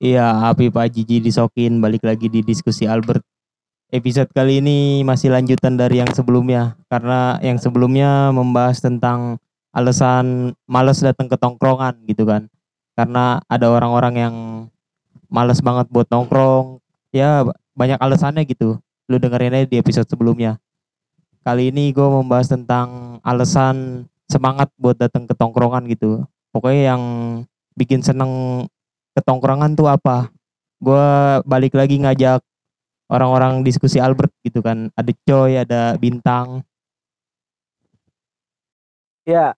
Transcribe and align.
Iya, 0.00 0.48
Api 0.48 0.72
Pak 0.72 0.96
Jiji 0.96 1.20
disokin 1.20 1.76
balik 1.76 2.00
lagi 2.08 2.32
di 2.32 2.40
diskusi 2.40 2.88
Albert. 2.88 3.20
Episode 3.92 4.32
kali 4.32 4.64
ini 4.64 5.04
masih 5.04 5.28
lanjutan 5.28 5.76
dari 5.76 6.00
yang 6.00 6.08
sebelumnya 6.16 6.72
karena 6.88 7.36
yang 7.44 7.60
sebelumnya 7.60 8.32
membahas 8.32 8.80
tentang 8.80 9.36
alasan 9.76 10.56
males 10.64 11.04
datang 11.04 11.28
ke 11.28 11.36
tongkrongan 11.36 12.00
gitu 12.08 12.24
kan. 12.24 12.48
Karena 12.96 13.44
ada 13.44 13.68
orang-orang 13.68 14.14
yang 14.16 14.34
males 15.28 15.60
banget 15.60 15.84
buat 15.92 16.08
nongkrong. 16.08 16.80
Ya 17.12 17.44
banyak 17.76 18.00
alasannya 18.00 18.48
gitu. 18.48 18.80
Lu 19.04 19.20
dengerin 19.20 19.52
aja 19.52 19.68
di 19.68 19.76
episode 19.76 20.08
sebelumnya. 20.08 20.56
Kali 21.44 21.68
ini 21.68 21.92
gue 21.92 22.08
membahas 22.08 22.48
tentang 22.48 23.20
alasan 23.20 24.08
semangat 24.32 24.72
buat 24.80 24.96
datang 24.96 25.28
ke 25.28 25.36
tongkrongan 25.36 25.84
gitu. 25.92 26.24
Pokoknya 26.56 26.96
yang 26.96 27.02
bikin 27.76 28.00
seneng 28.00 28.64
ketongkrongan 29.20 29.76
tuh 29.76 29.92
apa? 29.92 30.32
Gue 30.80 31.04
balik 31.44 31.76
lagi 31.76 32.00
ngajak 32.00 32.40
orang-orang 33.12 33.60
diskusi 33.60 34.00
Albert 34.00 34.32
gitu 34.40 34.64
kan. 34.64 34.88
Ada 34.96 35.12
Coy 35.28 35.60
ada 35.60 35.94
Bintang. 36.00 36.64
Ya 39.28 39.52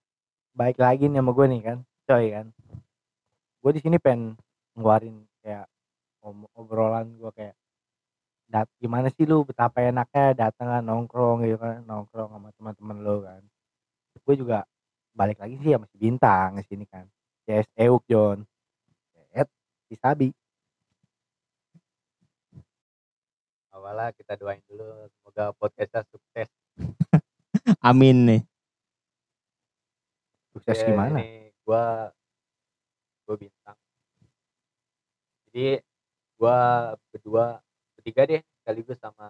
baik 0.51 0.77
lagi 0.77 1.07
nih 1.07 1.23
sama 1.23 1.31
gue 1.31 1.45
nih 1.47 1.61
kan 1.63 1.77
Coy 2.03 2.25
kan. 2.35 2.51
Gue 3.63 3.71
di 3.71 3.79
sini 3.79 3.95
pengen 3.95 4.35
ngeluarin 4.75 5.23
kayak 5.39 5.71
obrolan 6.59 7.15
gue 7.15 7.31
kayak 7.31 7.55
dat 8.51 8.67
gimana 8.83 9.07
sih 9.15 9.23
lu? 9.23 9.47
Betapa 9.47 9.79
enaknya 9.79 10.35
datang 10.35 10.67
kan 10.67 10.83
nongkrong 10.83 11.47
gitu 11.47 11.55
kan 11.55 11.79
nongkrong 11.87 12.35
sama 12.35 12.51
teman-teman 12.59 12.97
lo 12.99 13.15
kan. 13.23 13.41
Gue 14.27 14.35
juga 14.35 14.67
balik 15.15 15.39
lagi 15.39 15.55
sih 15.63 15.71
sama 15.71 15.87
si 15.87 15.95
bintang 15.95 16.59
di 16.59 16.67
sini 16.67 16.83
kan. 16.83 17.07
Yes 17.47 17.67
Euk 17.79 18.03
John 18.11 18.43
si 19.93 20.01
Sabi. 20.01 20.33
Awalnya 23.69 24.09
kita 24.17 24.33
doain 24.41 24.57
dulu 24.65 25.05
semoga 25.13 25.53
podcastnya 25.53 26.01
sukses. 26.09 26.49
Amin 27.93 28.17
nih. 28.25 28.41
Sukses 30.49 30.81
ya, 30.81 30.89
gimana? 30.89 31.21
Ini 31.21 31.53
gua 31.61 32.09
gua 33.29 33.35
bintang. 33.37 33.77
Jadi 35.53 35.85
gua 36.41 36.57
berdua 37.13 37.61
bertiga 37.93 38.25
deh 38.25 38.41
sekaligus 38.65 38.97
sama 38.97 39.29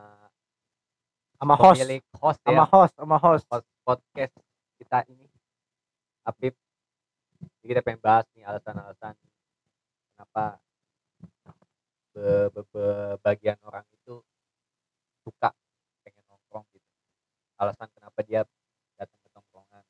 sama 1.35 1.59
host 1.59 1.83
host 2.23 2.39
sama 2.39 2.63
ya. 2.63 2.71
host 2.71 2.93
sama 2.95 3.15
host. 3.19 3.45
host 3.51 3.67
podcast 3.83 4.31
kita 4.79 5.03
ini 5.11 5.27
Apip 6.23 6.55
jadi 7.59 7.75
kita 7.75 7.81
pengen 7.83 7.99
bahas 7.99 8.23
nih 8.31 8.47
alasan-alasan 8.47 9.19
kenapa 10.23 10.55
be, 12.15 12.47
be, 12.55 12.61
be, 12.71 12.85
bagian 13.19 13.59
orang 13.67 13.83
itu 13.91 14.23
suka 15.27 15.51
pengen 16.07 16.23
nongkrong 16.31 16.63
gitu? 16.71 16.87
Alasan 17.59 17.91
kenapa 17.91 18.23
dia 18.23 18.47
datang 18.95 19.19
ke 19.19 19.29
nongkrongan 19.35 19.83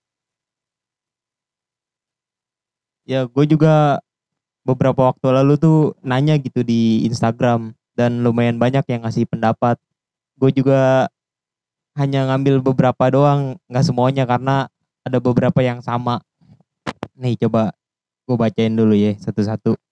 ya 3.05 3.29
gue 3.29 3.45
juga 3.45 4.01
beberapa 4.65 5.13
waktu 5.13 5.27
lalu 5.29 5.53
tuh 5.61 5.93
nanya 6.01 6.41
gitu 6.41 6.65
di 6.65 7.05
Instagram 7.05 7.77
dan 7.93 8.25
lumayan 8.25 8.57
banyak 8.57 8.81
yang 8.89 9.05
ngasih 9.05 9.29
pendapat. 9.29 9.77
Gue 10.33 10.49
juga 10.49 11.13
hanya 11.93 12.25
ngambil 12.33 12.57
beberapa 12.65 13.05
doang 13.13 13.61
nggak 13.69 13.85
semuanya 13.85 14.25
karena 14.25 14.65
ada 15.05 15.21
beberapa 15.21 15.61
yang 15.61 15.83
sama. 15.85 16.25
Nih 17.13 17.37
coba 17.37 17.77
gue 18.25 18.35
bacain 18.39 18.73
dulu 18.73 18.95
ya 18.95 19.13
satu-satu 19.19 19.82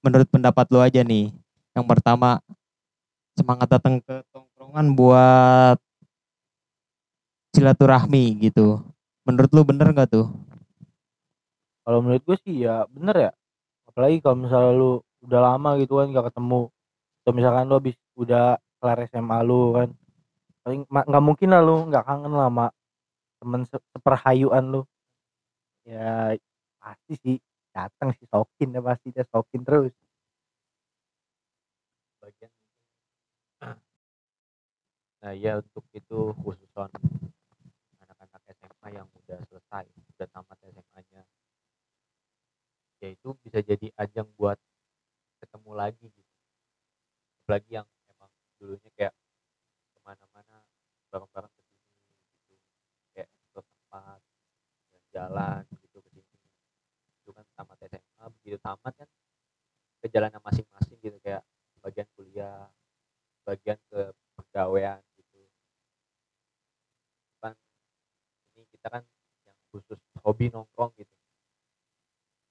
menurut 0.00 0.28
pendapat 0.28 0.66
lu 0.72 0.80
aja 0.80 1.00
nih. 1.04 1.32
Yang 1.76 1.86
pertama, 1.86 2.40
semangat 3.36 3.68
datang 3.72 4.02
ke 4.02 4.24
tongkrongan 4.32 4.86
buat 4.96 5.78
silaturahmi 7.56 8.40
gitu. 8.50 8.80
Menurut 9.24 9.50
lu 9.52 9.62
bener 9.62 9.92
gak 9.92 10.10
tuh? 10.10 10.26
Kalau 11.84 11.98
menurut 12.04 12.22
gue 12.24 12.36
sih 12.44 12.64
ya 12.64 12.84
bener 12.90 13.30
ya. 13.30 13.32
Apalagi 13.88 14.22
kalau 14.22 14.36
misalnya 14.38 14.72
lu 14.74 14.92
udah 15.24 15.40
lama 15.40 15.70
gitu 15.78 16.00
kan 16.00 16.12
gak 16.12 16.26
ketemu. 16.32 16.70
Atau 17.22 17.32
misalkan 17.36 17.64
lu 17.68 17.76
habis 17.76 17.96
udah 18.16 18.56
kelar 18.80 18.98
SMA 19.08 19.38
lu 19.44 19.76
kan. 19.76 19.88
Paling 20.60 20.80
nggak 20.88 21.24
mungkin 21.24 21.48
lah 21.56 21.62
lu 21.64 21.88
nggak 21.88 22.04
kangen 22.04 22.36
lama 22.36 22.68
temen 23.40 23.64
seperhayuan 23.68 24.64
lu. 24.68 24.82
Ya 25.88 26.36
pasti 26.80 27.14
sih 27.20 27.36
datang 27.80 28.12
si 28.16 28.24
Sokin 28.28 28.76
ya 28.76 28.80
pasti 28.84 29.08
dia 29.14 29.24
Sokin 29.28 29.62
terus. 29.64 29.94
Bagian 32.20 32.52
nah 35.20 35.36
ya 35.36 35.60
untuk 35.60 35.84
itu 35.92 36.32
khusus 36.40 36.68
anak-anak 36.80 38.42
SMA 38.56 38.88
yang 38.88 39.04
udah 39.04 39.36
selesai 39.52 39.84
udah 40.16 40.28
tamat 40.32 40.56
SMA-nya 40.64 41.22
ya 43.00 43.08
itu 43.12 43.28
bisa 43.44 43.60
jadi 43.64 43.88
ajang 43.96 44.28
buat 44.36 44.60
ketemu 45.40 45.70
lagi 45.72 46.06
gitu. 46.12 46.34
Apalagi 47.42 47.70
yang 47.80 47.88
emang 48.12 48.30
dulunya 48.60 48.90
kayak 48.92 49.16
ke 49.96 49.98
mana-mana 50.04 50.56
bareng-bareng 51.08 51.48
ke 51.48 51.62
sini 51.64 52.12
gitu. 52.52 52.54
Kayak 53.16 53.28
ke 53.32 53.60
tempat 53.64 54.20
jalan 55.10 55.64
tamat 57.60 57.76
SMA 57.92 58.24
begitu 58.40 58.56
tamat 58.64 58.92
kan 58.96 59.08
ke 60.00 60.06
jalannya 60.08 60.40
masing-masing 60.40 60.96
gitu 61.04 61.20
kayak 61.20 61.44
bagian 61.84 62.08
kuliah 62.16 62.72
bagian 63.44 63.76
ke 63.92 64.00
pegawaian 64.36 65.00
gitu. 65.20 65.40
Kan 67.44 67.52
ini 68.56 68.64
kita 68.72 68.86
kan 68.88 69.02
yang 69.44 69.58
khusus 69.68 70.00
hobi 70.24 70.48
nongkrong 70.48 70.92
gitu. 70.96 71.12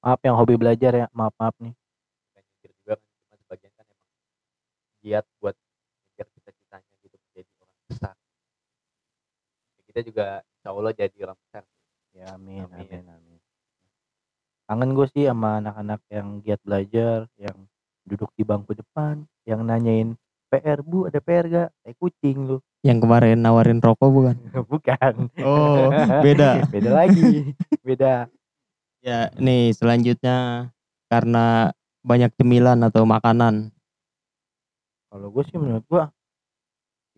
Maaf 0.05 0.21
yang 0.21 0.37
hobi 0.37 0.55
belajar 0.61 0.93
ya 0.93 1.07
maaf 1.09 1.33
maaf 1.41 1.57
nih. 1.57 1.73
Kan 2.37 2.43
juga 2.61 2.93
kan 3.01 3.09
cuma 3.25 3.35
sebagian 3.41 3.73
kan 3.73 3.85
emang 3.89 4.13
giat 5.01 5.25
buat 5.41 5.55
ngejar 6.13 6.27
cita-citanya 6.37 6.93
gitu 7.01 7.15
menjadi 7.17 7.51
orang 7.65 7.77
besar. 7.89 8.15
Kita 9.89 9.99
juga 10.05 10.25
insya 10.45 10.69
Allah 10.69 10.93
jadi 10.93 11.17
orang 11.25 11.39
besar. 11.41 11.63
Ya 12.13 12.25
amin 12.33 12.65
amin. 12.69 12.89
amin, 12.89 13.05
amin 13.09 13.28
kangen 14.69 14.93
gue 14.93 15.09
sih 15.17 15.25
sama 15.25 15.57
anak-anak 15.57 15.97
yang 16.13 16.45
giat 16.45 16.61
belajar 16.61 17.25
yang 17.41 17.57
duduk 18.05 18.29
di 18.37 18.45
bangku 18.45 18.77
depan 18.77 19.25
yang 19.49 19.65
nanyain 19.65 20.13
PR 20.53 20.85
bu 20.85 21.09
ada 21.09 21.17
PR 21.17 21.45
gak 21.49 21.69
kayak 21.81 21.97
kucing 21.97 22.37
lu. 22.45 22.57
Yang 22.85 23.05
kemarin 23.05 23.41
nawarin 23.41 23.81
rokok 23.81 24.09
bukan? 24.13 24.37
Bukan. 24.71 25.13
Oh 25.41 25.89
beda. 26.25 26.63
Beda 26.69 26.89
lagi. 26.95 27.53
Beda. 27.81 28.29
Ya 29.01 29.33
nih 29.35 29.73
selanjutnya 29.73 30.69
karena 31.09 31.73
banyak 32.05 32.29
cemilan 32.37 32.79
atau 32.85 33.03
makanan. 33.09 33.73
Kalau 35.09 35.27
gue 35.33 35.43
sih 35.49 35.57
menurut 35.57 35.85
gue 35.89 36.03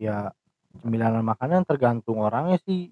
ya 0.00 0.32
cemilan 0.80 1.20
makanan 1.20 1.68
tergantung 1.68 2.24
orangnya 2.24 2.56
sih. 2.64 2.88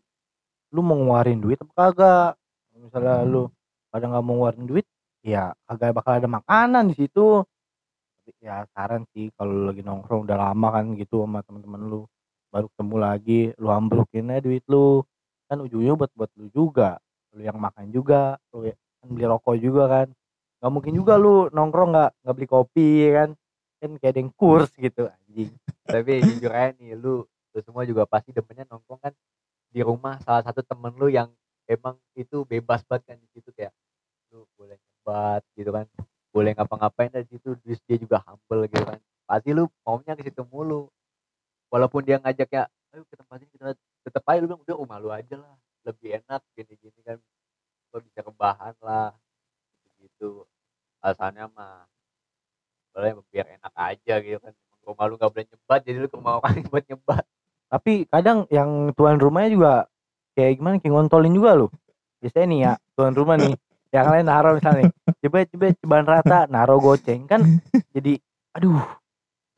Lu 0.71 0.85
mau 0.85 1.01
ngeluarin 1.01 1.41
duit 1.41 1.59
apa 1.59 1.73
kagak? 1.75 2.33
Misalnya 2.77 3.25
lu 3.27 3.51
pada 3.91 4.07
nggak 4.07 4.25
mau 4.25 4.35
ngeluarin 4.39 4.65
duit 4.67 4.87
ya 5.21 5.53
agak 5.69 5.93
bakal 5.93 6.17
ada 6.17 6.29
makanan 6.31 6.91
di 6.93 6.97
situ. 6.97 7.45
Tapi 8.21 8.31
ya 8.41 8.65
saran 8.73 9.05
sih 9.13 9.29
kalau 9.37 9.69
lagi 9.69 9.83
nongkrong 9.85 10.25
udah 10.25 10.39
lama 10.39 10.69
kan 10.73 10.85
gitu 10.97 11.27
sama 11.27 11.45
teman-teman 11.45 11.81
lu 11.91 12.01
baru 12.51 12.67
ketemu 12.75 12.97
lagi 12.99 13.41
lu 13.59 13.69
ambrukin 13.71 14.31
aja 14.33 14.41
duit 14.43 14.65
lu. 14.71 15.05
Kan 15.51 15.61
ujungnya 15.67 15.99
buat 15.99 16.11
buat 16.15 16.31
lu 16.39 16.47
juga. 16.55 16.97
Lu 17.35 17.43
yang 17.43 17.59
makan 17.59 17.91
juga 17.91 18.39
lu 18.55 18.67
ya, 18.67 18.75
kan 19.03 19.09
beli 19.11 19.27
rokok 19.27 19.57
juga 19.59 19.85
kan. 19.91 20.09
Nggak 20.63 20.73
mungkin 20.73 20.93
juga 20.95 21.15
lu 21.19 21.51
nongkrong 21.51 21.91
nggak 21.95 22.11
nggak 22.23 22.35
beli 22.35 22.49
kopi 22.49 22.89
ya 23.07 23.11
kan? 23.25 23.31
Kan 23.81 23.91
kayak 23.97 24.13
ada 24.15 24.21
yang 24.23 24.33
kurs 24.37 24.71
gitu 24.77 25.09
anjing. 25.09 25.51
Tapi 25.87 26.13
jujur 26.23 26.53
aja 26.55 26.71
nih 26.79 26.95
lu 26.95 27.27
lu 27.51 27.59
semua 27.67 27.83
juga 27.83 28.07
pasti 28.07 28.31
demennya 28.31 28.63
nongkrong 28.71 29.01
kan 29.03 29.15
di 29.71 29.81
rumah 29.83 30.19
salah 30.23 30.43
satu 30.43 30.63
temen 30.63 30.95
lu 30.99 31.11
yang 31.11 31.31
emang 31.71 31.95
itu 32.19 32.43
bebas 32.43 32.83
banget 32.83 33.15
kan 33.15 33.17
di 33.23 33.29
situ 33.31 33.55
kayak 33.55 33.71
lu 34.35 34.43
boleh 34.59 34.75
nyebat 34.75 35.43
gitu 35.55 35.71
kan. 35.71 35.87
Boleh 36.31 36.51
ngapa-ngapain 36.55 37.11
dari 37.11 37.27
situ 37.31 37.55
terus 37.63 37.79
dia 37.87 37.97
juga 37.99 38.23
humble 38.27 38.67
gitu 38.67 38.83
kan. 38.83 38.99
Pasti 39.27 39.51
lu 39.55 39.71
maunya 39.87 40.19
ke 40.19 40.27
situ 40.27 40.43
mulu. 40.51 40.91
Walaupun 41.71 42.03
dia 42.03 42.19
ngajak 42.19 42.51
ya 42.51 42.67
ayo 42.91 43.07
ke 43.07 43.15
tempat 43.15 43.39
ini 43.39 43.51
kita 43.55 43.79
tetap 44.03 44.27
aja 44.27 44.43
lu 44.43 44.51
bilang 44.51 44.63
udah 44.67 44.77
rumah 44.79 44.99
lu 44.99 45.11
aja 45.15 45.39
lah. 45.39 45.55
Lebih 45.87 46.19
enak 46.23 46.43
gini-gini 46.59 47.01
kan. 47.07 47.19
Lu 47.95 48.03
bisa 48.03 48.21
kebahan 48.27 48.75
lah. 48.83 49.15
Gitu. 50.03 50.43
Alasannya 50.99 51.47
mah 51.55 51.87
boleh 52.91 53.23
biar 53.31 53.47
enak 53.59 53.75
aja 53.79 54.15
gitu 54.19 54.39
kan. 54.43 54.55
Rumah 54.83 55.05
lu 55.07 55.15
gak 55.15 55.31
boleh 55.31 55.47
nyebat 55.47 55.81
jadi 55.87 55.99
lu 56.03 56.09
ke 56.11 56.19
rumah 56.19 56.43
orang 56.43 56.55
buat 56.71 56.85
nyebat. 56.87 57.25
Tapi 57.71 58.11
kadang 58.11 58.51
yang 58.51 58.91
tuan 58.99 59.15
rumahnya 59.23 59.51
juga 59.55 59.75
kayak 60.33 60.59
gimana 60.59 60.75
kayak 60.79 60.93
ngontolin 60.93 61.33
juga 61.33 61.53
loh 61.57 61.71
biasanya 62.21 62.47
nih 62.47 62.61
ya 62.61 62.73
tuan 62.95 63.13
rumah 63.13 63.37
nih 63.37 63.55
yang 63.97 64.07
lain 64.07 64.27
naruh 64.27 64.55
misalnya 64.55 64.87
coba 65.19 65.39
coba 65.45 65.67
cobaan 65.75 66.07
rata 66.07 66.39
naruh 66.47 66.79
goceng. 66.79 67.27
Kan 67.27 67.59
jadi 67.91 68.23
aduh 68.55 68.79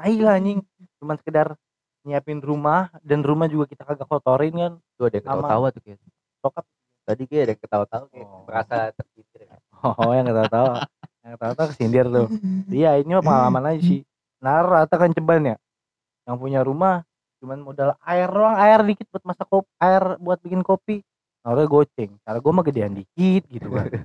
tai 0.00 0.16
lah 0.16 0.40
anjing. 0.40 0.64
Cuman 0.96 1.20
sekedar 1.20 1.52
nyiapin 2.02 2.40
rumah 2.40 2.88
dan 3.04 3.20
rumah 3.20 3.44
juga 3.44 3.68
kita 3.68 3.84
kagak 3.84 4.08
kotorin 4.08 4.54
kan. 4.56 4.72
Tuh 4.96 5.12
ada 5.12 5.20
yang 5.20 5.24
ketawa-tawa 5.28 5.66
tuh 5.68 5.82
kayak. 5.84 5.98
sokap. 6.40 6.64
Tadi 7.02 7.22
kayak 7.28 7.42
ada 7.44 7.52
yang 7.52 7.60
ketawa-tawa 7.60 8.04
kayak 8.08 8.26
Oh. 8.26 8.42
merasa 8.48 8.76
tersindir. 8.96 9.40
ya. 9.44 9.56
oh 9.84 10.12
yang 10.14 10.24
kata 10.24 10.44
tahu 10.48 10.66
yang 11.22 11.32
kata 11.36 11.52
tahu 11.52 11.66
kesindir 11.76 12.06
tuh. 12.08 12.26
Iya 12.80 12.90
ini 12.98 13.10
mah 13.12 13.22
pengalaman 13.22 13.62
aja 13.68 13.80
sih. 13.84 14.00
Naruh 14.40 14.70
rata 14.80 14.94
kan 14.96 15.12
ceban 15.12 15.42
ya. 15.44 15.56
Yang 16.24 16.36
punya 16.40 16.60
rumah 16.64 17.04
cuman 17.42 17.58
modal 17.58 17.90
air 18.00 18.30
doang 18.30 18.54
air 18.54 18.80
dikit 18.80 19.10
buat 19.10 19.24
masak 19.24 19.44
kopi 19.44 19.66
air 19.76 20.14
buat 20.16 20.38
bikin 20.38 20.62
kopi 20.62 21.02
naruh 21.42 21.66
goceng 21.66 22.14
cara 22.22 22.38
gue 22.38 22.52
mah 22.52 22.62
gedean 22.62 22.94
dikit 22.94 23.42
gitu 23.50 23.68
kan 23.68 23.90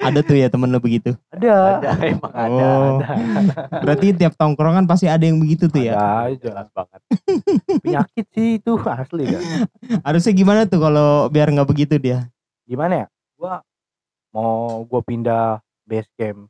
Ada 0.00 0.24
tuh 0.24 0.32
ya 0.32 0.48
temen 0.48 0.72
lo 0.72 0.80
begitu. 0.80 1.12
ada 1.28 1.76
Ada 1.76 1.90
emang 2.08 2.32
ada. 2.32 2.48
Oh. 2.48 2.98
ada 3.04 3.84
Berarti 3.84 4.16
tiap 4.16 4.32
tongkrongan 4.32 4.88
pasti 4.88 5.04
ada 5.04 5.20
yang 5.20 5.36
begitu 5.36 5.68
tuh 5.68 5.82
ya. 5.82 5.92
ada 5.92 6.32
Jelas 6.32 6.72
banget. 6.72 7.00
penyakit 7.78 8.26
sih 8.32 8.56
itu 8.56 8.80
asli 8.96 9.28
kan 9.28 9.42
Harusnya 10.00 10.32
gimana 10.32 10.64
tuh 10.64 10.80
kalau 10.80 11.28
biar 11.28 11.52
nggak 11.52 11.68
begitu 11.68 12.00
dia? 12.00 12.32
gimana 12.64 13.04
ya 13.04 13.06
gua 13.36 13.60
mau 14.32 14.80
gua 14.88 15.04
pindah 15.04 15.60
base 15.84 16.08
camp 16.16 16.48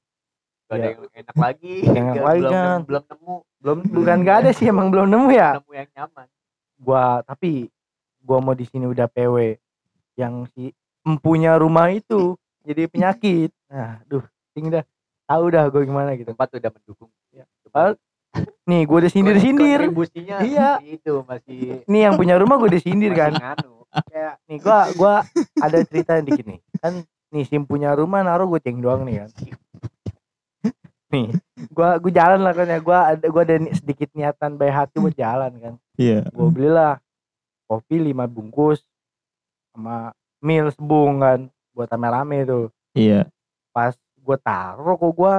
Gak 0.70 0.76
ada 0.76 0.80
Iya. 0.80 0.94
yang 0.94 1.10
enak 1.18 1.36
lagi. 1.36 1.74
Yang 1.82 1.96
enak 2.06 2.22
lagi 2.22 2.40
belum, 2.40 2.52
kan. 2.54 2.78
belum 2.80 3.02
nemu. 3.04 3.34
belum 3.60 3.78
bukan 3.92 4.18
gak 4.22 4.36
ada 4.38 4.50
sih 4.50 4.66
emang 4.66 4.88
belum 4.88 5.06
nemu 5.06 5.28
ya 5.30 5.50
Nemu 5.58 5.72
yang 5.74 5.88
nyaman. 5.90 6.26
gua 6.78 7.04
tapi 7.22 7.68
gua 8.20 8.38
mau 8.38 8.54
di 8.54 8.64
sini 8.64 8.86
udah 8.86 9.04
PW 9.06 9.58
yang 10.14 10.46
si 10.48 10.70
empunya 11.02 11.52
rumah 11.54 11.90
itu 11.90 12.36
jadi 12.62 12.86
penyakit 12.86 13.50
nah 13.66 13.98
duh 14.04 14.22
ting 14.50 14.66
dah 14.66 14.86
tahu 15.24 15.44
dah 15.48 15.66
gua 15.66 15.82
gimana 15.82 16.14
gitu 16.14 16.30
Tempat 16.30 16.54
udah 16.54 16.70
mendukung. 16.70 17.10
Iya. 17.28 17.44
Cuma 17.60 17.70
Padahal 17.70 17.92
nih 18.64 18.82
gua 18.84 18.96
udah 18.96 19.10
sindir 19.10 19.36
sindir 19.36 19.80
Kontribusinya 19.82 20.36
Iya. 20.40 20.70
itu 20.80 21.12
masih 21.20 21.82
nih 21.84 22.00
yang 22.00 22.14
punya 22.14 22.34
rumah 22.36 22.56
gua 22.56 22.68
udah 22.68 22.80
sindir 22.80 23.10
kan 23.12 23.34
nganu. 23.34 23.82
kayak 24.06 24.34
nih 24.46 24.58
gua 24.58 24.78
gua 24.94 25.14
ada 25.58 25.78
cerita 25.82 26.16
dikit 26.20 26.46
nih 26.46 26.62
kan 26.78 27.02
nih 27.28 27.44
sim 27.44 27.62
punya 27.62 27.90
rumah 27.92 28.22
naruh 28.22 28.46
goceng 28.48 28.78
doang 28.78 29.02
nih 29.02 29.20
kan 29.20 29.30
nih. 31.10 31.28
Gua 31.74 31.98
gua 31.98 32.12
jalan 32.14 32.40
lah 32.40 32.54
kan 32.54 32.66
ya 32.70 32.78
gua 32.78 32.98
ada 33.14 33.26
gua 33.26 33.42
ada 33.42 33.56
sedikit 33.74 34.08
niatan 34.14 34.56
baik 34.56 34.74
hati 34.74 34.96
buat 35.02 35.16
jalan 35.18 35.52
kan. 35.58 35.74
Iya. 36.00 36.24
gua 36.32 36.48
belilah 36.48 36.92
kopi 37.66 38.00
lima 38.00 38.24
bungkus 38.30 38.82
sama 39.70 40.14
mil 40.40 40.70
sebung 40.72 41.20
kan 41.20 41.50
buat 41.74 41.90
rame-rame 41.90 42.46
tuh. 42.46 42.66
Iya. 42.94 43.30
pas 43.70 43.94
gua 44.18 44.34
taruh 44.38 44.82
rokok 44.82 45.12
gua 45.14 45.34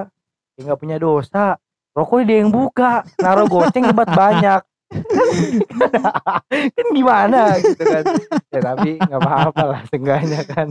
ya 0.55 0.67
nggak 0.67 0.79
punya 0.79 0.97
dosa. 0.99 1.57
Rokoknya 1.91 2.23
dia 2.23 2.37
yang 2.39 2.51
buka 2.55 3.03
naruh 3.19 3.51
goceng 3.51 3.83
tempat 3.83 4.07
banyak. 4.15 4.61
Kan 6.75 6.87
gimana 6.91 7.55
gitu 7.63 7.83
kan. 7.83 8.03
Ya 8.51 8.59
tapi 8.59 8.99
nggak 8.99 9.19
apa-apa 9.23 9.63
lah 9.63 9.81
seenggaknya 9.87 10.43
kan. 10.43 10.67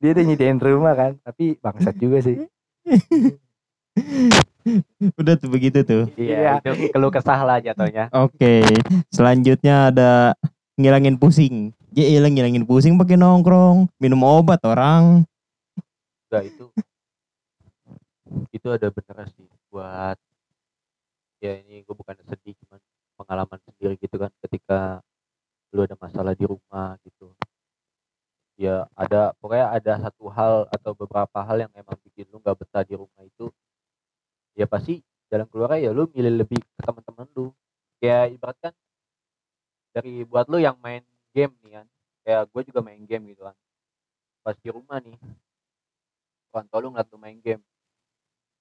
Dia 0.00 0.16
udah 0.16 0.24
nyediain 0.24 0.56
rumah 0.56 0.96
kan. 0.96 1.12
Tapi 1.20 1.60
bangsat 1.60 2.00
juga 2.00 2.24
sih 2.24 2.40
Udah 5.20 5.34
tuh 5.40 5.50
begitu 5.50 5.82
tuh. 5.82 6.04
Iya, 6.14 6.60
itu 6.62 6.92
keluh 6.92 7.10
kesah 7.10 7.40
lah 7.42 7.58
jatuhnya. 7.58 8.12
Oke. 8.12 8.62
Selanjutnya 9.10 9.90
ada 9.90 10.10
ngilangin 10.76 11.16
pusing. 11.16 11.74
Ya 11.90 12.06
iyalah 12.06 12.30
ngilangin 12.30 12.62
pusing 12.62 12.94
pakai 12.94 13.18
nongkrong, 13.18 13.90
minum 13.98 14.22
obat 14.22 14.62
orang. 14.62 15.26
Enggak 16.30 16.54
itu 16.54 16.66
itu 18.54 18.68
ada 18.70 18.88
bener 18.92 19.26
sih 19.34 19.48
buat 19.70 20.16
ya 21.42 21.58
ini 21.64 21.82
gue 21.82 21.94
bukan 21.96 22.14
sedih 22.28 22.54
cuman 22.64 22.80
pengalaman 23.18 23.58
sendiri 23.66 23.96
gitu 23.98 24.16
kan 24.20 24.30
ketika 24.46 25.00
lu 25.74 25.82
ada 25.82 25.96
masalah 25.98 26.36
di 26.36 26.44
rumah 26.46 27.00
gitu 27.02 27.32
ya 28.60 28.84
ada 28.92 29.32
pokoknya 29.40 29.66
ada 29.72 29.92
satu 30.04 30.28
hal 30.28 30.68
atau 30.68 30.92
beberapa 30.92 31.38
hal 31.40 31.64
yang 31.64 31.72
emang 31.72 31.96
bikin 32.04 32.28
lu 32.28 32.38
nggak 32.38 32.60
betah 32.60 32.84
di 32.84 32.94
rumah 32.94 33.22
itu 33.24 33.48
ya 34.60 34.68
pasti 34.68 35.00
jalan 35.32 35.48
keluarnya 35.48 35.88
ya 35.88 35.90
lu 35.96 36.04
milih 36.12 36.44
lebih 36.44 36.60
ke 36.60 36.80
teman-teman 36.84 37.24
lu. 37.32 37.48
Kayak 37.96 38.36
ibaratkan 38.36 38.72
dari 39.96 40.22
buat 40.28 40.44
lu 40.52 40.60
yang 40.60 40.76
main 40.84 41.00
game 41.32 41.52
nih 41.64 41.80
kan 41.80 41.86
kayak 42.24 42.42
gue 42.52 42.62
juga 42.68 42.80
main 42.84 43.00
game 43.08 43.32
gitu 43.32 43.42
kan. 43.48 43.56
Pas 44.44 44.56
di 44.60 44.68
rumah 44.68 45.00
nih 45.00 45.16
tua 46.52 46.78
lu 46.82 46.92
ngeliat 46.92 47.08
lu 47.08 47.16
main 47.16 47.38
game. 47.40 47.62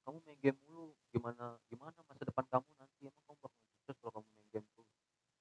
Kamu 0.07 0.17
main 0.23 0.39
game 0.39 0.57
mulu 0.63 0.95
gimana 1.11 1.59
gimana 1.67 1.99
masa 2.07 2.23
depan 2.23 2.45
kamu 2.47 2.69
nanti? 2.79 2.99
Emang 3.11 3.23
kamu 3.27 3.37
bakal 3.43 3.59
sukses 3.75 3.95
kalau 3.99 4.11
kamu 4.15 4.27
main 4.31 4.47
game 4.55 4.67
tuh 4.73 4.85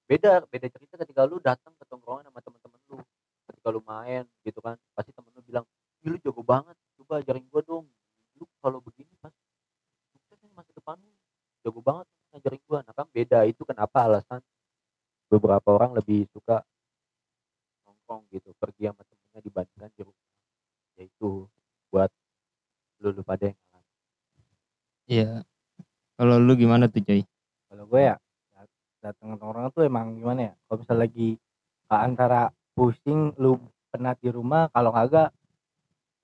beda 0.09 0.33
beda 0.49 0.67
cerita 0.73 0.95
ketika 1.05 1.23
lu 1.29 1.37
datang 1.39 1.71
ke 1.77 1.85
tongkrongan 1.87 2.27
sama 2.27 2.41
teman-teman 2.43 2.81
lu. 2.91 2.99
Ketika 3.47 3.69
lu 3.71 3.81
main 3.87 4.25
gitu 4.43 4.59
kan 4.59 4.75
pasti 4.99 5.15
temen 5.15 5.31
lu 5.37 5.43
bilang 5.47 5.65
"Ih, 6.03 6.11
lu 6.11 6.19
jago 6.19 6.43
banget. 6.43 6.75
Coba 6.99 7.23
ajarin 7.23 7.47
gua 7.47 7.63
dong. 7.63 7.87
Lu 8.37 8.45
kalau 8.61 8.83
begini 8.83 9.13
pas 9.23 9.31
sukses 9.31 9.47
nih 9.47 9.48
masa 10.59 10.71
depan 10.75 10.99
jago 11.63 11.79
banget 11.79 12.07
ngajarin 12.35 12.63
gua 12.67 12.79
nah 12.83 12.95
kan 12.95 13.07
beda 13.15 13.47
itu 13.47 13.63
kenapa 13.63 14.11
alasan 14.11 14.43
beberapa 15.31 15.69
orang 15.71 15.95
lebih 15.95 16.27
suka 16.35 16.67
nongkrong 17.87 18.27
gitu 18.35 18.51
pergi 18.59 18.91
sama 18.91 19.03
temennya 19.07 19.41
dibandingkan 19.47 19.91
di 19.95 20.03
rumah 20.03 20.27
yaitu 20.99 21.47
buat 21.95 22.11
lu 22.99 23.15
lu 23.15 23.23
pada 23.23 23.47
yang 23.47 23.59
ngalamin. 23.71 23.95
Iya. 25.07 25.31
Kalau 26.19 26.35
lu 26.43 26.59
gimana 26.59 26.91
tuh, 26.91 26.99
coy? 27.07 27.23
kalau 27.69 27.85
gue 27.85 28.01
ya 28.11 28.17
datang 28.99 29.39
ke 29.39 29.45
orang 29.45 29.71
tuh 29.71 29.87
emang 29.87 30.19
gimana 30.19 30.51
ya 30.51 30.53
kalau 30.67 30.83
misalnya 30.83 31.03
lagi 31.07 31.29
antara 31.87 32.51
pusing 32.75 33.31
lu 33.39 33.61
penat 33.95 34.19
di 34.19 34.35
rumah 34.35 34.67
kalau 34.75 34.91
kagak 34.91 35.31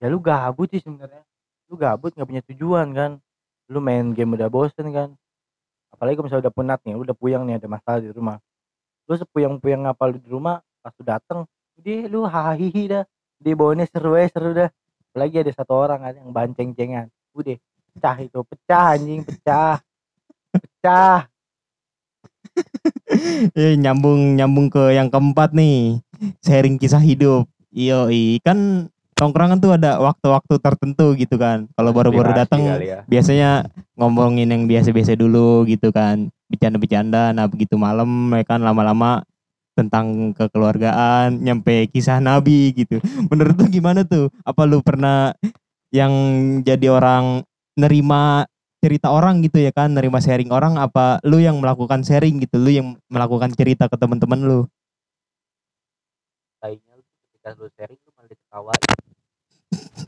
ya 0.02 0.06
lu 0.10 0.18
gabut 0.18 0.66
sih 0.74 0.82
sebenarnya 0.82 1.22
lu 1.70 1.78
gabut 1.78 2.10
nggak 2.10 2.26
punya 2.26 2.42
tujuan 2.50 2.90
kan 2.90 3.10
lu 3.68 3.80
main 3.80 4.12
game 4.12 4.36
udah 4.36 4.48
bosen 4.52 4.88
kan. 4.92 5.10
Apalagi 5.94 6.18
kalau 6.18 6.26
misalnya 6.28 6.44
udah 6.50 6.54
penat 6.54 6.80
nih 6.84 6.94
udah 6.98 7.14
puyeng 7.14 7.42
nih 7.46 7.56
ada 7.56 7.68
masalah 7.70 8.00
di 8.02 8.10
rumah. 8.10 8.36
Lu 9.06 9.14
sepuyeng-puyeng 9.14 9.86
apa 9.86 10.10
di 10.12 10.28
rumah 10.28 10.60
pas 10.82 10.92
lu 10.98 11.04
dateng 11.06 11.46
udah 11.80 12.00
lu 12.10 12.20
hahihi 12.26 12.82
dah. 12.90 13.04
Di 13.38 13.52
bawahnya 13.52 13.86
seru 13.88 14.16
aja 14.16 14.28
seru 14.32 14.50
dah. 14.52 14.70
Apalagi 15.12 15.36
ada 15.46 15.52
satu 15.54 15.72
orang 15.78 16.00
kan 16.02 16.14
yang 16.18 16.30
banceng-cengan. 16.34 17.06
Udah 17.36 17.56
pecah 17.94 18.16
itu 18.18 18.38
pecah 18.42 18.84
anjing 18.98 19.20
pecah. 19.22 19.78
Pecah. 20.52 21.18
Eh, 23.54 23.74
nyambung 23.78 24.38
nyambung 24.38 24.70
ke 24.70 24.94
yang 24.94 25.10
keempat 25.10 25.54
nih. 25.54 25.98
Sharing 26.42 26.78
kisah 26.78 27.02
hidup. 27.02 27.46
Iyo, 27.74 28.06
kan 28.46 28.90
tongkrongan 29.24 29.56
tuh 29.56 29.72
ada 29.72 29.96
waktu-waktu 29.96 30.60
tertentu 30.60 31.16
gitu 31.16 31.40
kan. 31.40 31.64
Kalau 31.72 31.96
baru-baru 31.96 32.36
datang 32.36 32.60
ya. 32.60 33.00
biasanya 33.08 33.72
ngomongin 33.96 34.52
yang 34.52 34.68
biasa-biasa 34.68 35.16
dulu 35.16 35.64
gitu 35.64 35.88
kan. 35.88 36.28
Bercanda-bercanda. 36.52 37.32
Nah, 37.32 37.48
begitu 37.48 37.80
malam 37.80 38.28
ya 38.36 38.44
kan 38.44 38.60
lama-lama 38.60 39.24
tentang 39.72 40.36
kekeluargaan, 40.36 41.40
nyampe 41.40 41.88
kisah 41.88 42.20
nabi 42.20 42.76
gitu. 42.76 43.00
Menurut 43.32 43.56
tuh 43.56 43.68
gimana 43.72 44.04
tuh? 44.04 44.28
Apa 44.44 44.68
lu 44.68 44.84
pernah 44.84 45.32
yang 45.88 46.12
jadi 46.60 46.92
orang 46.92 47.42
nerima 47.80 48.44
cerita 48.84 49.08
orang 49.08 49.40
gitu 49.40 49.64
ya 49.64 49.72
kan, 49.72 49.96
nerima 49.96 50.20
sharing 50.20 50.52
orang 50.52 50.76
apa 50.76 51.16
lu 51.24 51.40
yang 51.40 51.56
melakukan 51.56 52.04
sharing 52.04 52.36
gitu, 52.44 52.60
lu 52.60 52.68
yang 52.68 52.88
melakukan 53.08 53.50
cerita 53.56 53.88
ke 53.88 53.96
teman-teman 53.96 54.44
lu? 54.44 54.60
tainya 56.64 56.96
lu 56.96 57.04
ketika 57.04 57.52
lu 57.60 57.68
sharing 57.76 58.00
lu 58.00 58.10
malah 58.16 58.28
diketawain 58.32 58.80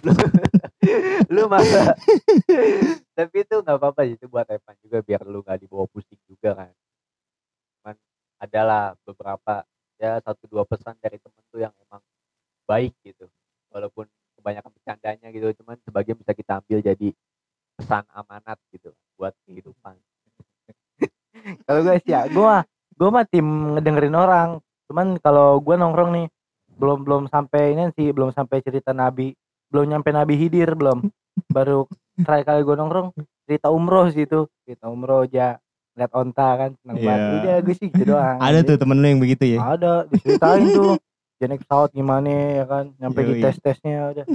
lu, 0.05 0.13
lu 1.35 1.43
masa 1.49 1.97
tapi 3.17 3.37
itu 3.49 3.55
nggak 3.65 3.77
apa-apa 3.81 4.05
sih, 4.05 4.15
itu 4.21 4.29
buat 4.29 4.45
Evan 4.45 4.77
juga 4.85 4.99
biar 5.01 5.25
lu 5.25 5.41
nggak 5.41 5.65
dibawa 5.65 5.89
pusing 5.89 6.21
juga 6.29 6.53
kan. 6.53 6.73
Cuman 7.81 7.97
adalah 8.37 8.93
beberapa 9.09 9.65
ya 9.97 10.21
satu 10.21 10.45
dua 10.45 10.69
pesan 10.69 11.01
dari 11.01 11.17
temen 11.17 11.43
tuh 11.49 11.65
yang 11.65 11.73
emang 11.89 12.05
baik 12.69 12.93
gitu. 13.01 13.25
Walaupun 13.73 14.05
kebanyakan 14.37 14.71
bercandanya 14.77 15.29
gitu 15.33 15.49
cuman 15.65 15.81
sebagian 15.89 16.17
bisa 16.21 16.33
kita 16.37 16.61
ambil 16.61 16.79
jadi 16.85 17.09
pesan 17.81 18.05
amanat 18.13 18.61
gitu 18.69 18.93
buat 19.17 19.33
kehidupan. 19.49 19.97
Kalau 21.65 21.81
gue 21.81 21.97
sih 22.05 22.13
ya 22.13 22.29
gue 22.29 22.55
gue 22.97 23.09
mah 23.09 23.25
tim 23.25 23.75
ngedengerin 23.77 24.17
orang. 24.17 24.49
Cuman 24.87 25.19
kalau 25.19 25.59
gue 25.59 25.75
nongkrong 25.75 26.15
nih 26.15 26.27
belum 26.77 27.03
belum 27.03 27.23
sampai 27.33 27.75
ini 27.75 27.91
sih 27.97 28.13
belum 28.13 28.31
sampai 28.31 28.61
cerita 28.61 28.93
nabi 28.93 29.33
belum 29.69 29.85
nyampe 29.89 30.09
nabi 30.11 30.35
hidir 30.37 30.73
belum 30.73 31.07
baru 31.57 31.85
terakhir 32.17 32.45
kali 32.47 32.61
gue 32.63 32.77
nongkrong 32.77 33.09
cerita 33.45 33.69
umroh 33.69 34.07
sih 34.09 34.25
itu 34.25 34.47
cerita 34.63 34.87
umroh 34.87 35.23
aja 35.23 35.59
lihat 35.97 36.13
onta 36.13 36.49
kan 36.57 36.71
seneng 36.77 36.97
banget 36.99 37.19
Iya. 37.19 37.37
udah 37.37 37.57
gue 37.63 37.75
sih 37.75 37.89
gitu 37.89 38.03
doang 38.07 38.37
Ada 38.39 38.59
tuh 38.63 38.77
temen 38.77 38.97
lu 38.97 39.07
yang 39.07 39.19
begitu 39.19 39.45
ya? 39.47 39.59
ada 39.67 39.93
diceritain 40.07 40.65
tuh 40.71 41.01
dia 41.37 41.47
naik 41.47 41.61
pesawat 41.63 41.91
gimana 41.91 42.29
ya 42.29 42.65
kan 42.65 42.85
nyampe 42.97 43.21
di 43.23 43.35
tes 43.39 43.57
tesnya 43.57 44.13
udah 44.13 44.27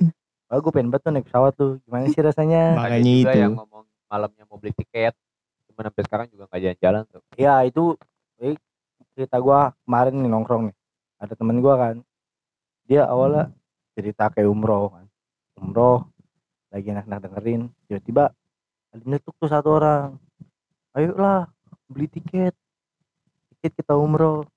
Oh, 0.52 0.60
gue 0.60 0.68
pengen 0.68 0.92
banget 0.92 1.08
tuh 1.08 1.12
naik 1.16 1.26
pesawat 1.26 1.54
tuh. 1.56 1.80
Gimana 1.82 2.12
sih 2.12 2.20
rasanya? 2.20 2.76
Makanya 2.76 3.00
Ada 3.00 3.08
juga 3.08 3.32
itu. 3.32 3.40
yang 3.40 3.54
ngomong 3.56 3.84
malamnya 4.06 4.44
mau 4.44 4.60
beli 4.60 4.76
tiket 4.76 5.16
cuman 5.64 5.88
sampai 5.88 6.04
sekarang 6.04 6.28
juga 6.28 6.44
nggak 6.46 6.60
jalan-jalan 6.62 7.02
tuh 7.08 7.22
Ya 7.40 7.56
itu 7.64 7.84
eh, 8.36 8.60
cerita 9.16 9.40
gua 9.40 9.72
kemarin 9.82 10.12
nih 10.14 10.28
nongkrong 10.28 10.64
nih. 10.68 10.76
Ada 11.18 11.34
temen 11.34 11.64
gua 11.64 11.74
kan. 11.80 11.96
Dia 12.84 13.08
awalnya 13.08 13.48
cerita 13.94 14.28
kayak 14.28 14.46
umroh 14.46 14.92
kan. 14.92 15.06
Umroh 15.60 16.08
lagi 16.72 16.88
enak-enak 16.92 17.20
dengerin. 17.28 17.62
Tiba-tiba 17.88 18.32
ada 18.92 19.04
nyetuk 19.04 19.36
tuh 19.36 19.50
satu 19.52 19.76
orang. 19.76 20.16
Ayolah 20.96 21.48
beli 21.92 22.08
tiket. 22.08 22.56
Tiket 23.56 23.72
kita 23.84 23.96
umroh. 23.96 24.48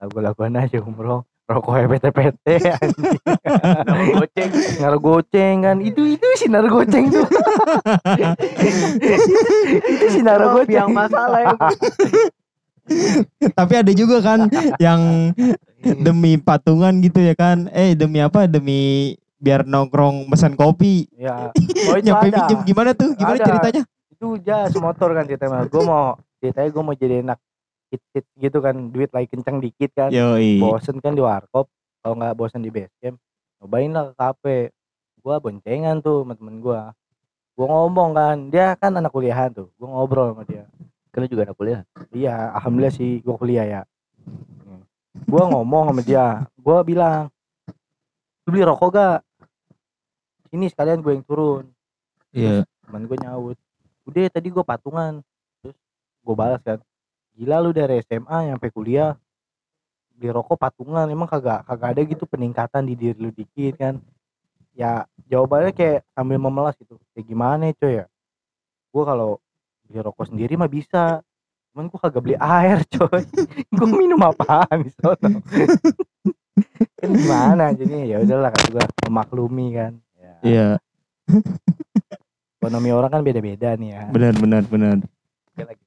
Lagu-laguan 0.00 0.56
aja 0.56 0.80
umroh. 0.80 1.24
Rokoknya 1.46 1.86
PT-PT 1.86 2.46
anjing. 2.82 3.22
goceng 4.18 4.50
Naruh 4.82 4.98
goceng 4.98 5.56
kan. 5.62 5.76
Itu 5.78 6.02
itu 6.02 6.26
sih 6.42 6.50
naruh 6.50 6.82
goceng 6.82 7.06
tuh. 7.06 7.22
itu 9.94 10.04
sih 10.10 10.22
naruh 10.26 10.50
Tapi 10.50 10.56
goceng. 10.66 10.74
yang 10.74 10.90
masalah 10.90 11.38
ya 11.38 11.54
Tapi 13.54 13.72
ada 13.78 13.92
juga 13.94 14.18
kan 14.26 14.50
yang 14.84 15.30
demi 16.02 16.34
patungan 16.34 16.98
gitu 16.98 17.22
ya 17.22 17.38
kan. 17.38 17.70
Eh 17.70 17.94
demi 17.94 18.18
apa? 18.18 18.50
Demi 18.50 19.14
biar 19.46 19.62
nongkrong 19.62 20.26
pesan 20.26 20.58
kopi. 20.58 21.06
Ya. 21.14 21.54
Oh 21.86 21.94
itu 21.94 22.10
Nyampe 22.10 22.34
ada. 22.34 22.50
minjem 22.50 22.60
gimana 22.66 22.90
tuh? 22.98 23.14
Gimana 23.14 23.38
Ada. 23.38 23.46
ceritanya? 23.46 23.82
itu 24.16 24.28
jas 24.40 24.72
motor 24.80 25.12
kan 25.12 25.28
ceritanya 25.28 25.68
gue 25.68 25.82
mau 25.84 26.16
ceritanya 26.40 26.68
gue 26.72 26.82
mau 26.82 26.96
jadi 26.96 27.14
enak 27.20 27.38
hit 27.92 28.02
hit 28.16 28.24
gitu 28.40 28.64
kan 28.64 28.72
duit 28.88 29.12
lagi 29.12 29.28
kenceng 29.28 29.60
dikit 29.60 29.92
kan 29.92 30.08
Yoi. 30.08 30.56
bosen 30.56 31.04
kan 31.04 31.12
di 31.12 31.20
warkop 31.20 31.68
kalau 32.00 32.16
nggak 32.16 32.32
bosen 32.32 32.64
di 32.64 32.72
base 32.72 32.88
camp 32.96 33.20
cobain 33.60 33.92
lah 33.92 34.08
ke 34.08 34.14
kafe 34.16 34.58
gue 35.20 35.34
boncengan 35.36 36.00
tuh 36.00 36.24
sama 36.24 36.32
temen 36.32 36.64
gue 36.64 36.80
gue 37.60 37.66
ngomong 37.68 38.10
kan 38.16 38.36
dia 38.48 38.72
kan 38.80 38.96
anak 38.96 39.12
kuliahan 39.12 39.52
tuh 39.52 39.68
gue 39.76 39.84
ngobrol 39.84 40.32
sama 40.32 40.48
dia 40.48 40.64
lu 41.16 41.28
juga 41.28 41.48
anak 41.48 41.56
kuliah 41.60 41.80
iya 42.12 42.56
alhamdulillah 42.56 42.96
sih 42.96 43.20
gue 43.20 43.36
kuliah 43.36 43.64
ya 43.68 43.82
gue 45.28 45.42
ngomong 45.44 45.92
sama 45.92 46.00
dia 46.00 46.44
gue 46.56 46.78
bilang 46.88 47.28
lu 48.48 48.48
beli 48.48 48.64
rokok 48.64 48.96
gak 48.96 49.16
ini 50.56 50.72
sekalian 50.72 51.04
gue 51.04 51.12
yang 51.12 51.26
turun. 51.28 51.64
Iya. 52.32 52.64
teman 52.84 53.04
gue 53.08 53.18
nyaut 53.20 53.58
udah 54.06 54.22
tadi 54.32 54.48
gue 54.48 54.64
patungan. 54.64 55.20
Terus 55.60 55.76
gue 56.24 56.34
balas 56.34 56.62
kan 56.64 56.80
gila 57.36 57.60
lu 57.60 57.70
dari 57.76 58.00
SMA 58.00 58.56
sampai 58.56 58.70
kuliah 58.72 59.12
beli 60.16 60.32
rokok 60.32 60.56
patungan 60.56 61.04
emang 61.12 61.28
kagak 61.28 61.68
kagak 61.68 61.92
ada 61.92 62.00
gitu 62.08 62.24
peningkatan 62.24 62.88
di 62.88 62.96
diri 62.96 63.18
lu 63.20 63.28
dikit 63.28 63.76
kan? 63.76 63.94
Ya 64.72 65.04
jawabannya 65.28 65.76
kayak 65.76 66.08
sambil 66.16 66.40
memelas 66.40 66.76
gitu 66.80 66.96
kayak 67.12 67.26
gimana 67.28 67.68
coy 67.76 68.00
ya? 68.00 68.06
Gue 68.88 69.04
kalau 69.04 69.30
beli 69.84 70.00
rokok 70.00 70.32
sendiri 70.32 70.56
mah 70.56 70.70
bisa 70.72 71.20
cuman 71.72 71.92
gue 71.92 72.00
kagak 72.00 72.22
beli 72.24 72.36
air 72.40 72.80
coy. 72.88 73.20
Gue 73.76 73.88
minum 73.92 74.24
apaan 74.24 74.80
di 74.80 74.90
sono 74.96 75.20
kan 76.96 77.12
gimana 77.12 77.76
jadi 77.76 78.08
ya 78.08 78.16
udahlah 78.24 78.48
kan 78.48 78.64
gue 78.72 78.84
memaklumi 79.04 79.66
kan. 79.76 79.92
ya, 79.92 80.05
Iya. 80.42 80.76
ekonomi 82.66 82.90
orang 82.90 83.10
kan 83.12 83.22
beda-beda 83.22 83.78
nih 83.78 83.94
ya 83.94 84.02
Benar 84.10 84.34
benar 84.42 84.62
benar. 84.66 84.96
lagi 85.54 85.84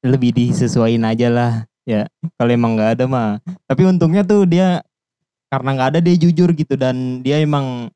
Lebih 0.00 0.30
disesuaiin 0.32 1.04
aja 1.04 1.28
lah. 1.28 1.52
Ya. 1.84 2.08
Kalau 2.40 2.48
emang 2.48 2.72
nggak 2.72 2.96
ada 2.96 3.04
mah. 3.04 3.36
Tapi 3.68 3.84
untungnya 3.84 4.24
tuh 4.24 4.48
dia 4.48 4.80
karena 5.52 5.76
nggak 5.76 5.88
ada 5.92 6.00
dia 6.00 6.16
jujur 6.16 6.56
gitu 6.56 6.72
dan 6.78 7.20
dia 7.20 7.36
emang 7.42 7.92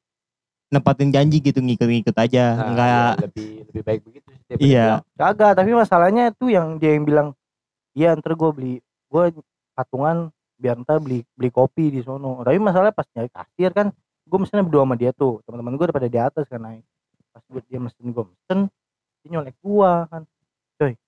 nepatin 0.68 1.08
janji 1.14 1.38
gitu 1.40 1.62
ngikut-ngikut 1.64 2.12
aja. 2.18 2.44
Nah, 2.58 2.66
Enggak 2.74 2.86
ya, 2.90 3.02
lebih 3.24 3.48
lebih 3.70 3.82
baik 3.86 4.00
begitu 4.04 4.28
sih 4.34 4.54
Iya. 4.58 5.00
Kagak, 5.14 5.54
tapi 5.56 5.70
masalahnya 5.70 6.34
tuh 6.34 6.50
yang 6.50 6.76
dia 6.82 6.98
yang 6.98 7.06
bilang, 7.06 7.28
iya 7.94 8.12
ntar 8.18 8.34
gue 8.34 8.50
beli, 8.50 8.74
gue 8.82 9.24
patungan 9.78 10.34
biar 10.58 10.76
ntar 10.82 10.98
beli 10.98 11.22
beli 11.38 11.48
kopi 11.54 11.94
di 11.94 12.00
sono. 12.02 12.42
Tapi 12.42 12.58
masalahnya 12.58 12.92
pas 12.92 13.06
nyari 13.14 13.30
kasir 13.30 13.70
kan, 13.70 13.86
gue 14.34 14.42
mesennya 14.42 14.66
berdua 14.66 14.82
sama 14.82 14.98
dia 14.98 15.14
tuh, 15.14 15.38
teman-teman 15.46 15.78
gue 15.78 15.86
udah 15.86 15.94
pada 15.94 16.10
di 16.10 16.18
atas 16.18 16.50
kan 16.50 16.58
naik. 16.58 16.82
Pas 17.30 17.42
gue 17.46 17.62
dia 17.70 17.78
mesen 17.78 18.02
gue 18.10 18.24
mesen, 18.26 18.66
dia 19.22 19.28
nyolek 19.30 19.54
gua 19.62 20.10
kan, 20.10 20.26
coy, 20.74 20.98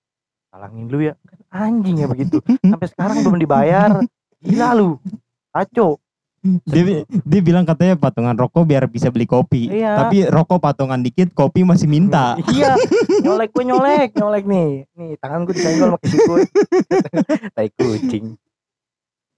talangin 0.47 0.87
dulu 0.87 1.11
ya, 1.11 1.13
kan 1.27 1.39
anjing 1.51 1.99
ya 1.99 2.07
begitu. 2.07 2.39
Sampai 2.71 2.87
sekarang 2.87 3.27
belum 3.27 3.35
dibayar, 3.35 3.99
gila 4.39 4.79
lu, 4.79 4.95
kacau. 5.51 5.99
dia, 6.63 7.03
dia 7.03 7.41
bilang 7.43 7.67
katanya 7.67 7.99
patungan 7.99 8.31
rokok 8.31 8.63
biar 8.63 8.87
bisa 8.87 9.11
beli 9.11 9.27
kopi. 9.27 9.75
Iya. 9.75 10.07
Tapi 10.07 10.31
rokok 10.31 10.63
patungan 10.63 11.03
dikit, 11.03 11.35
kopi 11.35 11.67
masih 11.67 11.91
minta. 11.91 12.39
iya, 12.55 12.79
nyolek 13.27 13.51
gue 13.51 13.67
nyolek, 13.67 14.15
nyolek 14.15 14.47
nih, 14.47 14.87
nih 14.95 15.19
tangan 15.19 15.43
gue 15.43 15.51
disenggol 15.51 15.99
pakai 15.99 16.09
sikut, 16.15 16.47
tai 17.59 17.67
kucing. 17.75 18.39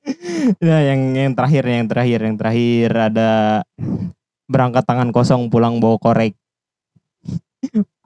Nah, 0.66 0.82
yang 0.82 1.02
yang 1.14 1.34
terakhir, 1.38 1.64
yang 1.66 1.88
terakhir, 1.88 2.20
yang 2.26 2.36
terakhir 2.40 2.90
ada 2.92 3.32
berangkat 4.50 4.84
tangan 4.86 5.10
kosong 5.14 5.48
pulang 5.48 5.78
bawa 5.78 5.98
korek. 6.02 6.34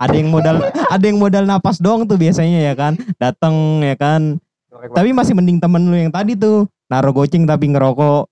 ada 0.02 0.16
yang 0.18 0.34
modal, 0.34 0.60
ada 0.66 1.06
yang 1.06 1.22
modal 1.22 1.46
napas 1.46 1.78
doang 1.78 2.10
tuh 2.10 2.18
biasanya 2.18 2.60
ya 2.60 2.74
kan, 2.74 2.98
datang 3.22 3.86
ya 3.86 3.94
kan. 3.96 4.42
"Korek 4.68 4.92
Tapi 4.92 5.10
masih 5.14 5.38
mending 5.38 5.62
temen 5.62 5.88
lu 5.88 5.96
yang 5.96 6.12
tadi 6.12 6.34
tuh 6.34 6.68
naruh 6.92 7.14
goceng 7.14 7.46
tapi 7.48 7.72
ngerokok. 7.72 8.28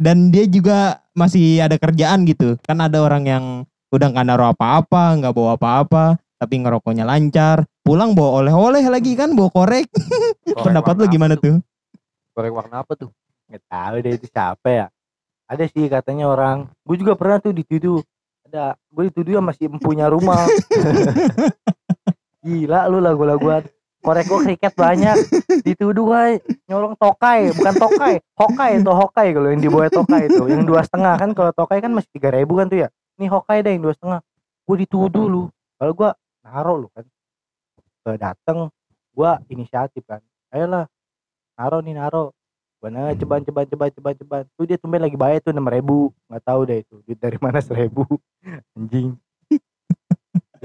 Dan 0.00 0.32
dia 0.32 0.48
juga 0.48 1.04
masih 1.12 1.60
ada 1.60 1.76
kerjaan 1.76 2.24
gitu. 2.24 2.56
Kan 2.64 2.80
ada 2.80 3.04
orang 3.04 3.28
yang 3.28 3.44
udah 3.92 4.08
nggak 4.08 4.26
naruh 4.26 4.48
apa-apa, 4.54 5.20
nggak 5.20 5.34
bawa 5.36 5.60
apa-apa, 5.60 6.16
tapi 6.40 6.54
ngerokoknya 6.64 7.04
lancar. 7.04 7.68
Pulang 7.84 8.16
bawa 8.16 8.40
oleh-oleh 8.40 8.86
lagi 8.88 9.12
kan, 9.12 9.36
bawa 9.36 9.52
korek. 9.52 9.90
korek 10.56 10.64
Pendapat 10.64 10.94
lu 10.96 11.04
gimana 11.10 11.34
tuh? 11.36 11.60
Korek 12.40 12.56
warna 12.56 12.80
apa 12.80 12.96
tuh? 12.96 13.12
Nggak 13.52 13.62
tahu 13.68 13.94
deh 14.00 14.12
itu 14.16 14.26
siapa 14.32 14.68
ya? 14.72 14.86
Ada 15.44 15.68
sih 15.68 15.84
katanya 15.92 16.32
orang. 16.32 16.72
Gue 16.88 16.96
juga 16.96 17.12
pernah 17.12 17.36
tuh 17.36 17.52
dituduh. 17.52 18.00
Ada 18.48 18.80
gue 18.88 19.12
dituduh 19.12 19.36
sama 19.36 19.52
si 19.52 19.68
empunya 19.68 20.08
rumah 20.08 20.48
gila 22.40 22.88
lu 22.88 23.04
lagu-laguan. 23.04 23.68
Korek 24.00 24.24
gue 24.32 24.40
kriket 24.48 24.72
banyak. 24.72 25.12
Dituduh 25.60 26.00
gue 26.08 26.40
nyolong 26.64 26.96
tokai 26.96 27.52
bukan 27.52 27.74
tokai. 27.76 28.14
Hokai 28.32 28.80
itu 28.80 28.88
hokai 28.88 29.36
kalau 29.36 29.48
yang 29.52 29.60
di 29.60 29.68
bawah 29.68 29.92
tokai 29.92 30.32
itu 30.32 30.44
yang 30.48 30.64
dua 30.64 30.80
setengah 30.80 31.20
kan 31.20 31.36
kalau 31.36 31.52
tokai 31.52 31.84
kan 31.84 31.92
masih 31.92 32.08
tiga 32.16 32.32
ribu 32.32 32.56
kan 32.56 32.72
tuh 32.72 32.88
ya. 32.88 32.88
Ini 33.20 33.28
hokai 33.28 33.60
deh 33.60 33.76
yang 33.76 33.84
dua 33.84 33.92
setengah. 33.92 34.24
Gue 34.64 34.80
dituduh 34.80 35.28
lu. 35.28 35.42
Kalau 35.76 35.92
gue 35.92 36.10
naruh 36.40 36.76
lu 36.80 36.88
kan. 36.96 37.04
Dateng. 38.16 38.72
Gue 39.12 39.30
inisiatif 39.52 40.08
kan. 40.08 40.24
Ayolah 40.48 40.88
naruh 41.60 41.84
nih 41.84 41.92
naruh 41.92 42.32
Mana 42.80 43.12
ceban 43.12 43.44
ceban 43.44 43.68
ceban 43.68 43.92
ceban 43.92 44.14
ceban. 44.16 44.42
Tuh 44.56 44.64
dia 44.64 44.80
tumben 44.80 45.04
lagi 45.04 45.12
bayar 45.12 45.44
tuh 45.44 45.52
enam 45.52 45.68
ribu. 45.68 46.16
Nggak 46.32 46.42
tahu 46.48 46.60
deh 46.64 46.80
itu 46.80 46.96
duit 47.04 47.20
dari 47.20 47.36
mana 47.36 47.60
seribu. 47.60 48.08
Anjing. 48.72 49.20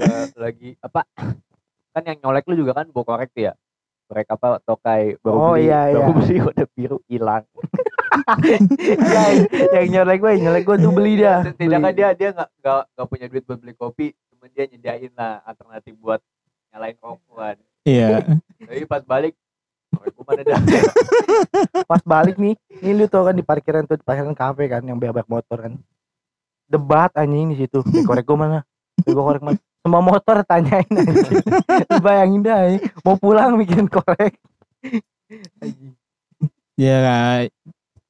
Ya, 0.00 0.24
lagi 0.32 0.80
apa 0.80 1.04
kan 1.92 2.02
yang 2.08 2.16
nyolek 2.24 2.48
lu 2.48 2.56
juga 2.56 2.72
kan 2.72 2.88
bawa 2.88 3.04
korek 3.04 3.36
tuh 3.36 3.48
ya? 3.48 3.52
Korek 4.08 4.32
apa 4.32 4.64
tokai 4.64 5.20
baru 5.20 5.36
Oh, 5.36 5.52
beli 5.60 5.68
iya, 5.68 5.92
baru 5.92 6.00
iya. 6.00 6.16
beli 6.16 6.36
udah 6.40 6.66
biru 6.72 6.98
hilang. 7.04 7.44
Ya, 8.96 9.24
yang 9.84 9.88
nyolek 9.92 10.18
gue 10.24 10.32
nyolek 10.40 10.64
gue 10.64 10.76
tuh 10.80 10.92
beli 10.96 11.12
dia. 11.20 11.44
Tidak 11.52 11.78
kan 11.84 11.92
dia 11.92 12.08
dia 12.16 12.32
nggak 12.32 12.48
nggak 12.64 12.82
nggak 12.96 13.06
punya 13.12 13.26
duit 13.28 13.44
buat 13.44 13.58
beli 13.60 13.74
kopi 13.76 14.06
cuma 14.32 14.48
dia 14.48 14.64
nyediain 14.64 15.12
lah 15.12 15.44
alternatif 15.44 15.92
buat 16.00 16.20
nyalain 16.72 16.96
rokokan 16.96 17.56
Iya. 17.86 18.24
tapi 18.58 18.82
pas 18.84 19.04
balik 19.04 19.36
pas 21.90 22.02
balik 22.02 22.36
nih 22.36 22.54
ini 22.82 22.92
lu 22.92 23.06
tau 23.06 23.26
kan 23.26 23.34
di 23.36 23.44
parkiran 23.44 23.84
tuh 23.88 23.96
di 24.00 24.04
parkiran 24.04 24.36
kafe 24.36 24.68
kan 24.68 24.82
yang 24.84 24.96
banyak 25.00 25.26
motor 25.28 25.58
kan 25.58 25.72
debat 26.66 27.10
anjing 27.14 27.54
di 27.54 27.64
situ 27.64 27.80
"Eh, 27.94 28.04
korek 28.04 28.26
gue 28.26 28.38
mana 28.38 28.66
gue 29.02 29.14
korek 29.14 29.42
mana 29.42 29.58
semua 29.86 30.02
motor 30.02 30.42
tanyain 30.42 30.82
anjing 30.90 31.42
bayangin 32.04 32.42
dah 32.42 32.58
anjing. 32.66 32.82
mau 33.06 33.14
pulang 33.14 33.54
bikin 33.54 33.86
korek. 33.86 34.34
Ya 36.74 37.46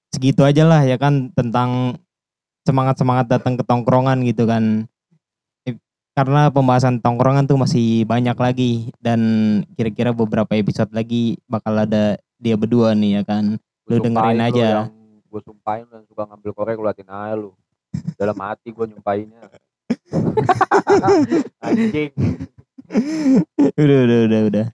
segitu 0.08 0.40
aja 0.40 0.64
lah 0.64 0.88
ya 0.88 0.96
kan 0.96 1.28
tentang 1.36 2.00
semangat-semangat 2.64 3.28
datang 3.28 3.60
ke 3.60 3.62
tongkrongan 3.68 4.24
gitu 4.24 4.48
kan. 4.48 4.88
Karena 6.16 6.48
pembahasan 6.48 6.96
tongkrongan 7.04 7.44
tuh 7.44 7.60
masih 7.60 8.08
banyak 8.08 8.32
lagi 8.40 8.88
dan 9.04 9.20
kira-kira 9.76 10.16
beberapa 10.16 10.48
episode 10.56 10.88
lagi 10.96 11.36
bakal 11.44 11.76
ada 11.76 12.16
dia 12.40 12.56
berdua 12.56 12.96
nih 12.96 13.20
ya 13.20 13.22
kan. 13.28 13.60
Lu 13.84 14.00
dengerin 14.00 14.40
aja. 14.40 14.88
gue 15.26 15.40
sumpahin 15.44 15.84
yang 15.92 16.08
suka 16.08 16.24
ngambil 16.24 16.50
korek 16.56 16.80
lu 16.80 16.88
hatiin 16.88 17.12
aja 17.12 17.36
lu 17.36 17.52
dalam 18.16 18.40
hati 18.40 18.72
gue 18.72 18.88
nyumpahinnya 18.88 19.52
anjing 21.66 22.08
Udah 23.76 23.98
udah 24.06 24.18
udah 24.30 24.40
udah. 24.48 24.64